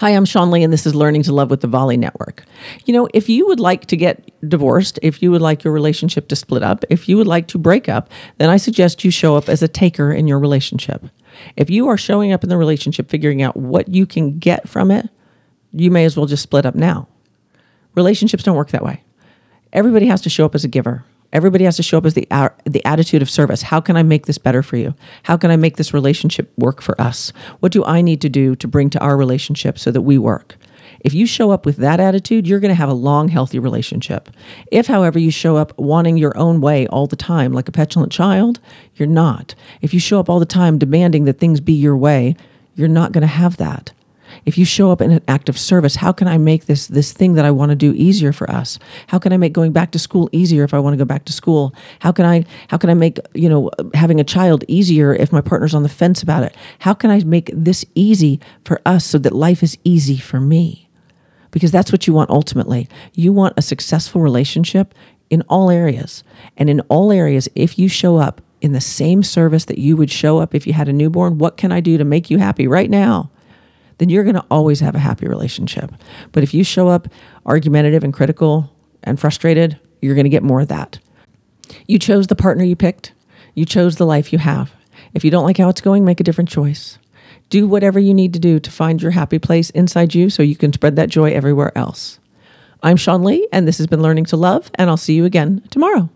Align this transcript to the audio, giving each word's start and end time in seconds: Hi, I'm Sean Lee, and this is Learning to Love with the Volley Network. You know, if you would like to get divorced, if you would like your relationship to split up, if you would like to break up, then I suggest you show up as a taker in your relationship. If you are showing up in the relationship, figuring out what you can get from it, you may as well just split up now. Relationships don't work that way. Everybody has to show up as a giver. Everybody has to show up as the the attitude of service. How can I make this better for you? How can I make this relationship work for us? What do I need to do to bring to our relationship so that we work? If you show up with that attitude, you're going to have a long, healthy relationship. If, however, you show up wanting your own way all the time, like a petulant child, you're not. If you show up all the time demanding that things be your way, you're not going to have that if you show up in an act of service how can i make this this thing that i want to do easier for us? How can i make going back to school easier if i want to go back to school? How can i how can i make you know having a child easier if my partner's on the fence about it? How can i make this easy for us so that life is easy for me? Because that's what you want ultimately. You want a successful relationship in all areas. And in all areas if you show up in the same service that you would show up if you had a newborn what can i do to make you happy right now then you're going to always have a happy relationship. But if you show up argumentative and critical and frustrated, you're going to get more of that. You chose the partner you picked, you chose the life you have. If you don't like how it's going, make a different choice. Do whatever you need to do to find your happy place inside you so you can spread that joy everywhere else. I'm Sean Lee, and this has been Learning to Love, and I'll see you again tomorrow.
Hi, 0.00 0.10
I'm 0.10 0.24
Sean 0.24 0.52
Lee, 0.52 0.62
and 0.62 0.72
this 0.72 0.86
is 0.86 0.94
Learning 0.94 1.24
to 1.24 1.32
Love 1.32 1.50
with 1.50 1.60
the 1.60 1.66
Volley 1.66 1.96
Network. 1.96 2.44
You 2.84 2.94
know, 2.94 3.08
if 3.12 3.28
you 3.28 3.48
would 3.48 3.58
like 3.58 3.86
to 3.86 3.96
get 3.96 4.30
divorced, 4.48 5.00
if 5.02 5.20
you 5.20 5.32
would 5.32 5.42
like 5.42 5.64
your 5.64 5.72
relationship 5.72 6.28
to 6.28 6.36
split 6.36 6.62
up, 6.62 6.84
if 6.88 7.08
you 7.08 7.16
would 7.16 7.26
like 7.26 7.48
to 7.48 7.58
break 7.58 7.88
up, 7.88 8.08
then 8.36 8.48
I 8.48 8.58
suggest 8.58 9.04
you 9.04 9.10
show 9.10 9.34
up 9.34 9.48
as 9.48 9.60
a 9.60 9.66
taker 9.66 10.12
in 10.12 10.28
your 10.28 10.38
relationship. 10.38 11.04
If 11.56 11.68
you 11.68 11.88
are 11.88 11.96
showing 11.96 12.30
up 12.30 12.44
in 12.44 12.48
the 12.48 12.56
relationship, 12.56 13.10
figuring 13.10 13.42
out 13.42 13.56
what 13.56 13.88
you 13.88 14.06
can 14.06 14.38
get 14.38 14.68
from 14.68 14.92
it, 14.92 15.08
you 15.72 15.90
may 15.90 16.04
as 16.04 16.16
well 16.16 16.26
just 16.26 16.44
split 16.44 16.64
up 16.64 16.76
now. 16.76 17.08
Relationships 17.96 18.44
don't 18.44 18.56
work 18.56 18.70
that 18.70 18.84
way. 18.84 19.02
Everybody 19.72 20.06
has 20.06 20.20
to 20.20 20.30
show 20.30 20.46
up 20.46 20.54
as 20.54 20.62
a 20.62 20.68
giver. 20.68 21.04
Everybody 21.32 21.64
has 21.64 21.76
to 21.76 21.82
show 21.82 21.98
up 21.98 22.06
as 22.06 22.14
the 22.14 22.26
the 22.64 22.84
attitude 22.86 23.20
of 23.20 23.28
service. 23.28 23.62
How 23.62 23.80
can 23.80 23.96
I 23.96 24.02
make 24.02 24.26
this 24.26 24.38
better 24.38 24.62
for 24.62 24.76
you? 24.76 24.94
How 25.24 25.36
can 25.36 25.50
I 25.50 25.56
make 25.56 25.76
this 25.76 25.92
relationship 25.92 26.50
work 26.56 26.80
for 26.80 26.98
us? 27.00 27.32
What 27.60 27.72
do 27.72 27.84
I 27.84 28.00
need 28.00 28.20
to 28.22 28.28
do 28.28 28.56
to 28.56 28.68
bring 28.68 28.88
to 28.90 29.00
our 29.00 29.16
relationship 29.16 29.78
so 29.78 29.90
that 29.90 30.02
we 30.02 30.16
work? 30.16 30.56
If 31.00 31.14
you 31.14 31.26
show 31.26 31.50
up 31.50 31.64
with 31.64 31.76
that 31.76 32.00
attitude, 32.00 32.46
you're 32.46 32.60
going 32.60 32.70
to 32.70 32.74
have 32.74 32.88
a 32.88 32.94
long, 32.94 33.28
healthy 33.28 33.58
relationship. 33.58 34.30
If, 34.72 34.86
however, 34.86 35.18
you 35.18 35.30
show 35.30 35.56
up 35.56 35.78
wanting 35.78 36.16
your 36.16 36.36
own 36.36 36.60
way 36.60 36.86
all 36.88 37.06
the 37.06 37.14
time, 37.14 37.52
like 37.52 37.68
a 37.68 37.72
petulant 37.72 38.10
child, 38.10 38.58
you're 38.96 39.06
not. 39.06 39.54
If 39.80 39.94
you 39.94 40.00
show 40.00 40.18
up 40.18 40.28
all 40.28 40.40
the 40.40 40.46
time 40.46 40.78
demanding 40.78 41.24
that 41.26 41.38
things 41.38 41.60
be 41.60 41.74
your 41.74 41.96
way, 41.96 42.34
you're 42.74 42.88
not 42.88 43.12
going 43.12 43.22
to 43.22 43.28
have 43.28 43.58
that 43.58 43.92
if 44.46 44.56
you 44.56 44.64
show 44.64 44.90
up 44.90 45.00
in 45.00 45.10
an 45.10 45.22
act 45.28 45.48
of 45.48 45.58
service 45.58 45.96
how 45.96 46.12
can 46.12 46.28
i 46.28 46.38
make 46.38 46.66
this 46.66 46.86
this 46.88 47.12
thing 47.12 47.34
that 47.34 47.44
i 47.44 47.50
want 47.50 47.70
to 47.70 47.76
do 47.76 47.92
easier 47.96 48.32
for 48.32 48.50
us? 48.50 48.78
How 49.08 49.18
can 49.18 49.32
i 49.32 49.36
make 49.36 49.52
going 49.52 49.72
back 49.72 49.90
to 49.92 49.98
school 49.98 50.28
easier 50.32 50.64
if 50.64 50.72
i 50.72 50.78
want 50.78 50.94
to 50.94 50.98
go 50.98 51.04
back 51.04 51.24
to 51.26 51.32
school? 51.32 51.74
How 52.00 52.12
can 52.12 52.24
i 52.24 52.44
how 52.68 52.78
can 52.78 52.90
i 52.90 52.94
make 52.94 53.18
you 53.34 53.48
know 53.48 53.70
having 53.94 54.20
a 54.20 54.24
child 54.24 54.64
easier 54.68 55.14
if 55.14 55.32
my 55.32 55.40
partner's 55.40 55.74
on 55.74 55.82
the 55.82 55.88
fence 55.88 56.22
about 56.22 56.44
it? 56.44 56.56
How 56.78 56.94
can 56.94 57.10
i 57.10 57.22
make 57.24 57.50
this 57.52 57.84
easy 57.94 58.40
for 58.64 58.80
us 58.86 59.04
so 59.04 59.18
that 59.18 59.32
life 59.32 59.62
is 59.62 59.76
easy 59.84 60.16
for 60.16 60.40
me? 60.40 60.88
Because 61.50 61.72
that's 61.72 61.92
what 61.92 62.06
you 62.06 62.12
want 62.12 62.30
ultimately. 62.30 62.88
You 63.14 63.32
want 63.32 63.54
a 63.56 63.62
successful 63.62 64.20
relationship 64.20 64.94
in 65.30 65.42
all 65.42 65.70
areas. 65.70 66.22
And 66.56 66.70
in 66.70 66.80
all 66.82 67.10
areas 67.12 67.48
if 67.54 67.78
you 67.78 67.88
show 67.88 68.16
up 68.16 68.40
in 68.60 68.72
the 68.72 68.80
same 68.80 69.22
service 69.22 69.66
that 69.66 69.78
you 69.78 69.96
would 69.96 70.10
show 70.10 70.38
up 70.38 70.54
if 70.54 70.66
you 70.66 70.72
had 70.72 70.88
a 70.88 70.92
newborn 70.92 71.38
what 71.38 71.56
can 71.56 71.70
i 71.70 71.78
do 71.78 71.96
to 71.96 72.04
make 72.04 72.28
you 72.28 72.38
happy 72.38 72.66
right 72.66 72.90
now 72.90 73.30
then 73.98 74.08
you're 74.08 74.24
going 74.24 74.34
to 74.34 74.46
always 74.50 74.80
have 74.80 74.94
a 74.94 75.00
happy 75.00 75.26
relationship. 75.26 75.92
But 76.32 76.42
if 76.42 76.54
you 76.54 76.64
show 76.64 76.88
up 76.88 77.08
argumentative 77.44 78.04
and 78.04 78.12
critical 78.12 78.72
and 79.02 79.20
frustrated, 79.20 79.78
you're 80.00 80.14
going 80.14 80.24
to 80.24 80.30
get 80.30 80.42
more 80.42 80.60
of 80.60 80.68
that. 80.68 80.98
You 81.86 81.98
chose 81.98 82.28
the 82.28 82.36
partner 82.36 82.64
you 82.64 82.76
picked, 82.76 83.12
you 83.54 83.64
chose 83.64 83.96
the 83.96 84.06
life 84.06 84.32
you 84.32 84.38
have. 84.38 84.72
If 85.14 85.24
you 85.24 85.30
don't 85.30 85.44
like 85.44 85.58
how 85.58 85.68
it's 85.68 85.80
going, 85.80 86.04
make 86.04 86.20
a 86.20 86.24
different 86.24 86.50
choice. 86.50 86.98
Do 87.50 87.66
whatever 87.66 87.98
you 87.98 88.14
need 88.14 88.32
to 88.34 88.38
do 88.38 88.60
to 88.60 88.70
find 88.70 89.00
your 89.00 89.12
happy 89.12 89.38
place 89.38 89.70
inside 89.70 90.14
you 90.14 90.30
so 90.30 90.42
you 90.42 90.56
can 90.56 90.72
spread 90.72 90.96
that 90.96 91.08
joy 91.08 91.32
everywhere 91.32 91.76
else. 91.76 92.18
I'm 92.82 92.96
Sean 92.96 93.24
Lee, 93.24 93.48
and 93.52 93.66
this 93.66 93.78
has 93.78 93.86
been 93.86 94.02
Learning 94.02 94.24
to 94.26 94.36
Love, 94.36 94.70
and 94.76 94.88
I'll 94.88 94.96
see 94.96 95.14
you 95.14 95.24
again 95.24 95.62
tomorrow. 95.70 96.10